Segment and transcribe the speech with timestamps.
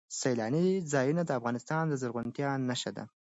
[0.19, 3.03] سیلانی ځایونه د افغانستان د زرغونتیا نښه ده.